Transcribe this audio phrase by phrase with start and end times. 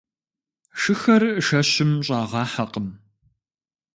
[0.79, 2.87] Шыхэр шэщым щӀагъэхьакъым.